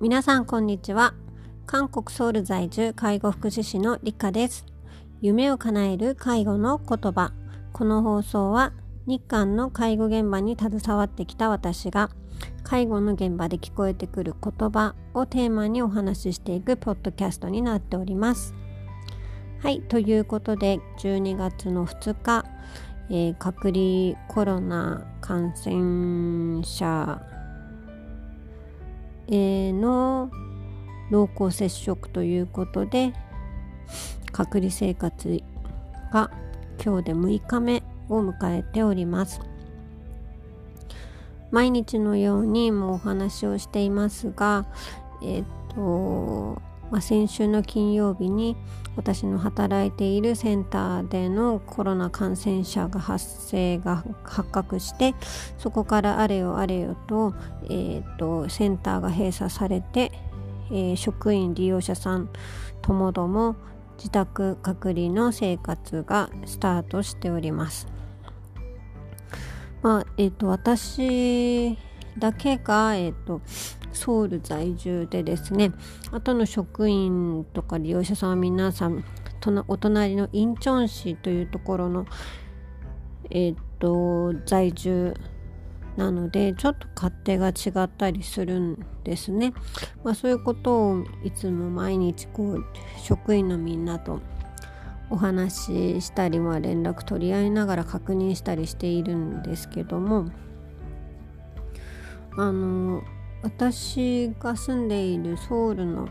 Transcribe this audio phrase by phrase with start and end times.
[0.00, 1.14] 皆さんこんにちは。
[1.64, 4.66] 韓国ソウル在住介護福祉士のりかです。
[5.20, 7.32] 夢を叶える介護の言葉。
[7.72, 8.72] この放送は
[9.06, 12.10] 日韓の介護現場に携わってきた私が
[12.62, 18.54] 介護の現場で聞こえてくる言葉をテーマにお話ししていくポッドキャストになっております。
[19.62, 22.41] はいということで12月の2日、
[23.10, 27.20] えー、隔離コロナ感染者
[29.28, 30.30] の
[31.10, 33.12] 濃厚接触ということで
[34.32, 35.42] 隔離生活
[36.12, 36.30] が
[36.82, 39.40] 今日で6日目を迎えております。
[41.50, 44.64] 毎日のようにもうお話をしていますが
[45.22, 45.44] えっ、
[45.74, 46.60] と
[46.92, 48.54] まあ、先週の金曜日に
[48.96, 55.14] 私の働いているセンターでのコロナ感染者が発生が発覚して
[55.56, 60.12] そこからあれよあれよと,、えーと、センターが閉鎖されて、
[60.70, 62.28] えー、職員利用者さん
[62.82, 63.56] ともども
[63.96, 67.86] 自宅隔離の生活がスタートしております。
[69.80, 71.78] まあえーと、私
[72.18, 73.40] だけが、えーと
[74.02, 75.72] ソウル在住でですね
[76.10, 79.04] あとの職員とか利用者さんは皆さん
[79.68, 82.06] お隣のインチョン市というところの
[83.30, 85.14] えっ、と在住
[85.96, 87.52] なのでちょっと勝手が違
[87.84, 89.52] ったりするんですね、
[90.02, 92.64] まあ、そういうことをいつも毎日こう
[92.98, 94.20] 職員のみんなと
[95.10, 100.26] お話ししたり、まあ、連絡取り合いながら確認したりしているんですけども
[102.36, 103.02] あの
[103.42, 106.08] 私が住んでいるソウルの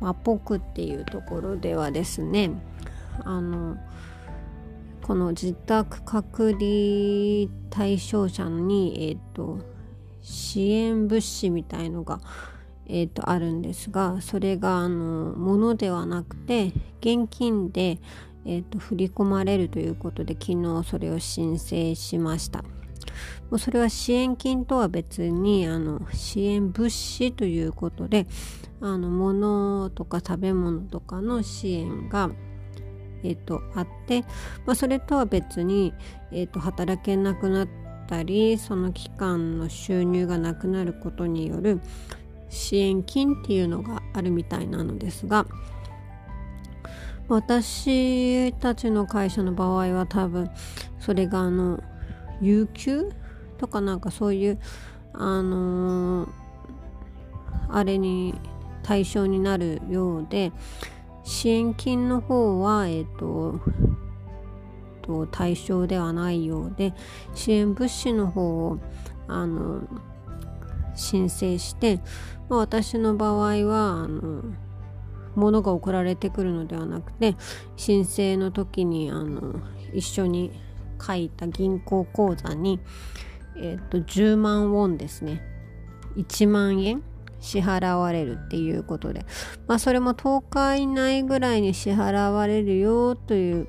[0.00, 2.50] マポクっていうところではですね
[3.24, 3.76] あの
[5.02, 9.58] この自宅隔離対象者に、えーと、
[10.20, 12.20] 支援物資みたいのが、
[12.86, 17.98] えーと、あるんですがそれがあの物ではなくて現金で、
[18.44, 22.62] えーと振り込まれるということで昨日それを申請しました。
[23.50, 28.26] もうそれは支援金とは別にあの支援物資ということで
[28.80, 32.30] あの物とか食べ物とかの支援が、
[33.24, 34.22] えーと、あって、
[34.66, 35.94] まあ、それとは別に、
[36.30, 37.68] えーと、働けなくなっ
[38.06, 41.80] たりその期間の収入がなくなることによる
[42.50, 45.46] 支援金っていうのがあるみたいなのですが
[47.28, 50.50] 私たちの会社の場合は多分
[50.98, 51.82] それがあの
[52.40, 53.10] 有給？
[53.58, 54.58] とかなんかそういう
[55.12, 56.30] あのー、
[57.70, 58.34] あれに
[58.82, 60.52] 対象になるようで
[61.24, 63.60] 支援金の方はえっ、ー、と
[65.30, 66.94] 対象ではないようで
[67.34, 68.78] 支援物資の方を
[69.26, 69.82] あの
[70.94, 72.00] 申請して、
[72.48, 74.42] まあ、私の場合はあの
[75.34, 77.36] 物が送られてくるのではなくて
[77.76, 79.60] 申請の時にあの
[79.94, 80.52] 一緒に
[81.00, 82.80] 書いた銀行口座に、
[83.56, 85.42] えー、と10万ウォンですね。
[86.16, 87.02] 1万円
[87.40, 89.24] 支払われるっていうことで。
[89.66, 93.68] まあそれも10日以内ぐらいに支払われるよという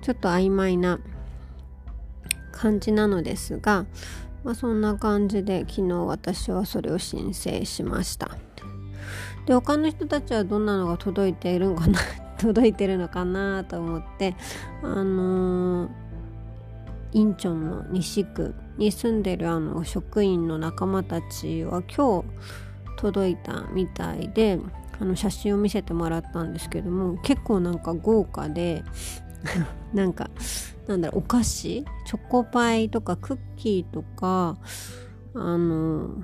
[0.00, 1.00] ちょっと曖昧な
[2.50, 3.86] 感じなのですが、
[4.44, 8.30] まあ、そんな感じで昨日私はそれを申請しました。
[9.46, 11.98] で他の人たちはどんなのが届いているのかな
[12.38, 14.36] 届いてるのかなと思って
[14.82, 16.11] あのー
[17.12, 22.28] インチョンの西区に住んでるあの職員の仲間たちは今日
[22.96, 24.58] 届いたみたいで
[24.98, 28.84] あの写真を見せてもらったんですけども結構なんか豪華で
[29.92, 30.30] なんか
[30.86, 31.84] なんだろうお菓子？
[32.06, 34.56] チョコパイとかクッキーとか
[35.34, 36.22] あの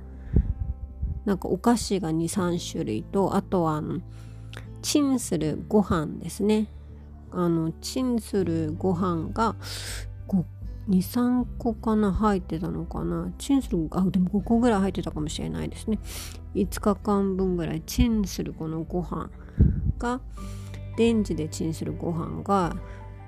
[1.25, 4.01] なんかお菓子が23種類とあとはあの
[4.83, 6.69] チンするご飯ですね。
[7.31, 9.55] あのチンするご飯が
[10.29, 10.45] 5
[10.89, 13.31] 23個かな入ってたのかな。
[13.39, 15.99] チンするあでも5個ぐらい入ってたかもしれないですね。
[16.55, 19.31] 5日間分ぐらいチンするこのご飯
[19.99, 20.21] が
[20.97, 22.77] レンジでチンするご飯が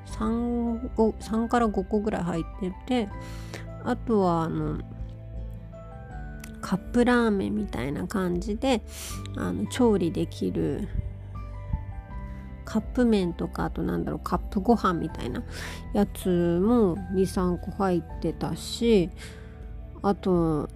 [0.07, 3.09] 3, 3から5個ぐらい入ってて
[3.85, 4.81] あとはあの
[6.61, 8.83] カップラーメンみたいな感じで
[9.37, 10.89] あの調理できる
[12.71, 15.43] カップ麺とかあとなんだろうカップご飯みたいな
[15.93, 19.11] やつも23個入ってたし
[20.03, 20.69] あと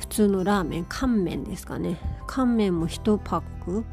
[0.00, 1.96] 普通のラーメン乾麺ですかね。
[2.26, 3.84] 乾麺も1パック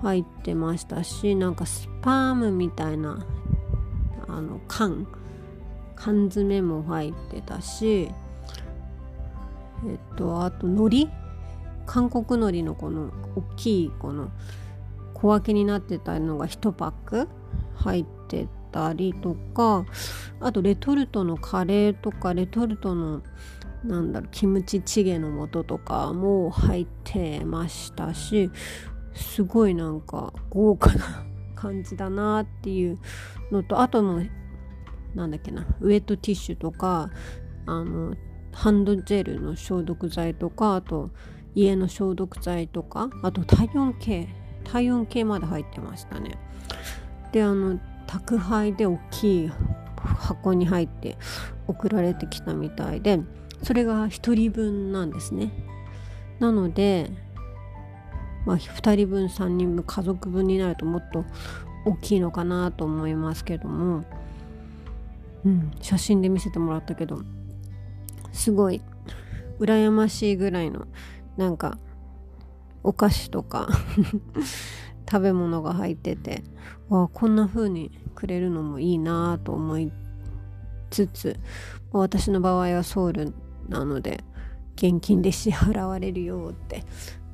[0.00, 3.26] 入ってましたしなんかスパームみたいな
[4.26, 5.06] あの缶。
[5.94, 8.08] 缶詰も入ってたし
[9.86, 11.08] えっとあと海苔？
[11.84, 14.30] 韓国海苔のこの大きいこの
[15.22, 17.28] 小分けになってたのが1パック
[17.76, 19.86] 入ってたりとか
[20.40, 23.22] あとレトルトのカレーとかレトルトの
[23.84, 28.50] なんだろうキムチチゲの素とかも入ってましたし
[29.14, 31.24] すごいなんか豪華な
[31.54, 32.98] 感じだなっていう
[33.52, 34.24] のとあとの
[35.14, 37.10] なんだっけなウエットティッシュとか
[37.66, 38.16] あの
[38.52, 41.10] ハンドジェルの消毒剤とかあと
[41.54, 44.28] 家の消毒剤とかあと体温計
[44.64, 46.38] 体温計まで入ってましたね。
[47.32, 49.52] であの宅配で大きい
[49.96, 51.16] 箱に入って
[51.66, 53.20] 送られてきたみたいで
[53.62, 55.52] それが1人分なんですね。
[56.38, 57.10] なので
[58.44, 61.24] まあ2人分3人分家族分になるともっと
[61.84, 64.04] 大きいのかなと思いますけども。
[65.44, 67.22] うん写真で見せてもらったけど
[68.32, 68.80] すごい
[69.58, 70.86] 羨ましいぐらいの
[71.36, 71.78] なんか
[72.82, 73.68] お菓子とか
[75.10, 76.42] 食べ物が入ってて
[76.88, 79.92] わあこんな風にくれるのもいいなと思い
[80.90, 81.38] つつ
[81.92, 83.34] 私の場合はソウル
[83.68, 84.24] なので
[84.76, 86.84] 現金で支払われるよって、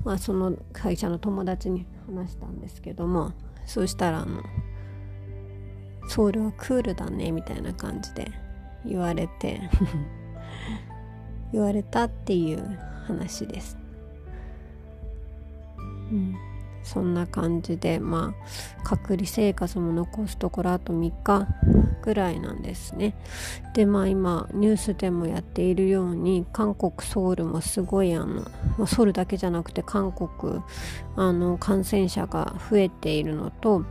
[0.05, 3.33] まあ、その会社の友達に話したんですけども
[3.65, 4.43] そうしたらあの
[6.09, 8.31] ソウルはクールだねみたいな感じで
[8.85, 9.61] 言われて
[11.53, 13.78] 言われたっていう話です。
[16.83, 21.47] そんな感じでまあ隔離生活も残すところあと3日
[22.03, 23.15] ぐらいなんですね。
[23.75, 28.43] でまあ今ニュースでもやっているように韓国ソウルもすごいあの、
[28.79, 30.63] まあ、ソウルだけじゃなくて韓国
[31.17, 33.85] あの感染者が増えているのと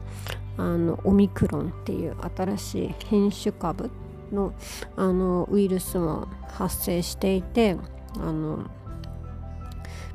[0.57, 3.91] あのオミクロンっていう新しい変種株
[4.31, 4.53] の
[4.95, 7.77] あのウイルスも発生していて
[8.15, 8.65] あの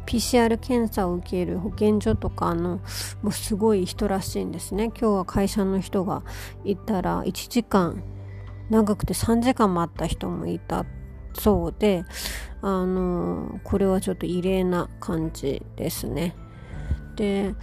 [0.06, 2.81] PCR 検査を受ける保健所とかの
[3.22, 4.84] もうすごい人らしいんですね。
[4.87, 6.22] 今日は会社の人が
[6.64, 8.02] いたら1時間
[8.70, 10.87] 長くて3時間待った人もいた
[11.34, 12.04] そうで
[12.60, 16.34] あのこれはちょっと異例な感じですね。
[17.16, 17.55] で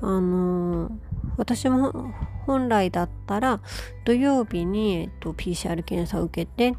[0.00, 0.90] あの
[1.36, 2.12] 私も
[2.46, 3.60] 本来だったら
[4.04, 6.76] 土曜日に、えっと、PCR 検査を受けて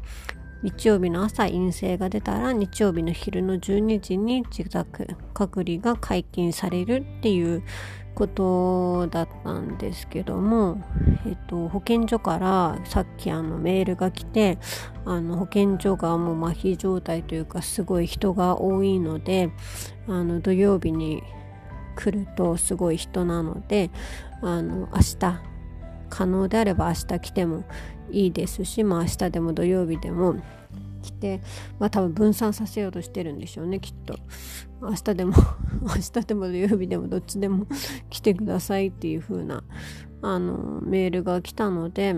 [0.62, 7.62] 日曜日の朝陰性が出たら日曜日の昼の12時に自宅隔離が解禁されるっていう
[8.14, 10.82] ことだったんですけども、
[11.26, 14.58] えっと、保健所からさっきあのメールが来て
[15.06, 19.50] あの保健所がもう麻痺状態というかすごい人が多いので
[20.06, 21.22] あの土曜日に
[21.96, 23.90] 来るとすごい人なので
[24.42, 25.49] あの明日
[26.10, 27.64] 可能であれば明日来ても
[28.10, 30.36] いいですし、まあ、明日でも土曜日でも
[31.02, 31.40] 来て、
[31.78, 34.18] まあ、多分分散させようとしてるんでしょうねきっと。
[34.82, 35.34] 明日でも
[35.82, 37.66] 明日でも土曜日でもどっちでも
[38.08, 39.62] 来てくださいっていう風な
[40.22, 42.14] あのメールが来たので、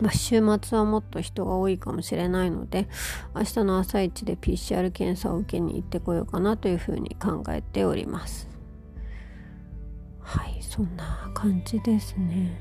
[0.00, 2.88] まあ、週末はもっと人が多いかもしれないので
[3.34, 8.51] 明日の朝一で PCR 検査を受けに行ってこようかなというふうに考えております。
[10.22, 12.58] はいそんな感じですね。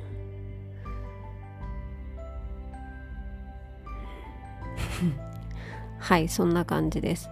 [6.00, 7.30] はいそんな感じです。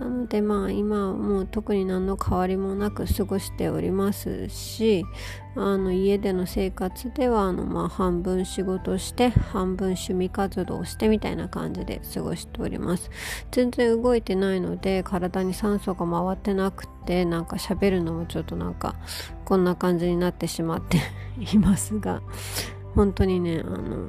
[0.00, 5.04] なのでまあ今もう特に何の変わりもなく過ごしておりますし
[5.56, 13.10] あの家での生活ではあのまあ半分仕事して半分趣味活動してみたいな感じで過ごしております。
[13.50, 18.94] 全然動いてないので体に酸素が回ってなくてでなんか喋るのもちょっとなんか
[19.46, 20.98] こんな感じになってしまって
[21.54, 22.20] いますが
[22.94, 24.08] 本当にねあの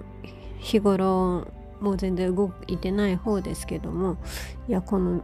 [0.58, 1.48] 日頃
[1.80, 4.18] もう全然動いてない方ですけども
[4.68, 5.24] いやこの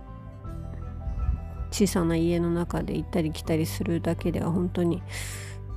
[1.70, 5.04] 小さな家の中で行ったり来たりするだけでは本当に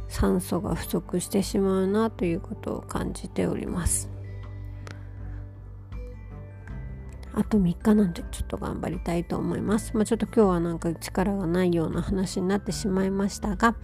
[0.07, 4.18] 酸素が不足してしまうなということを感じております。
[7.39, 9.97] あと3日なんでちょっと頑張りたいと思います。
[9.97, 13.77] まあ、ちょっと今日はなんか力がないような話になってしまいましたが、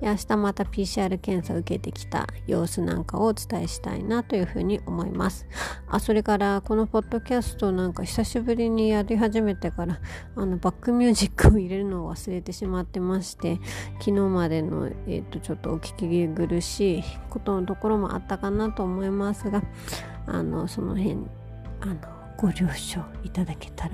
[0.00, 5.48] 明日また PCR 検査を受けてきた様子なんかをお伝えしたいなというふうに思います。
[5.88, 9.98] あ、それからこのポッドキャストなんか久しぶりにやり始めてから
[10.36, 13.58] あのバックミュージックを入れるのを忘れてしまってまして、
[13.98, 19.64] 昨日までの、えー、とちょっとお聞き苦しいことのところもあったかなと思いますが、
[20.28, 21.16] あのその辺
[21.80, 23.90] あのご了承いただけたら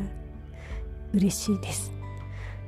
[1.13, 1.93] 嬉しいです。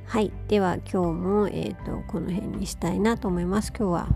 [0.05, 0.31] はい。
[0.49, 3.71] では今日も、えーと、この辺にしたいなと思います。
[3.77, 4.07] 今日は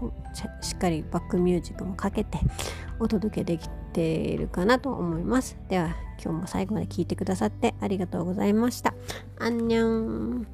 [0.62, 2.40] しっかりバックミュージックもかけて
[3.00, 5.58] お届けできているかなと思います。
[5.70, 8.94] では今日も最後まで聞いてくださってありがとうございました。
[9.40, 10.46] あんにゃん。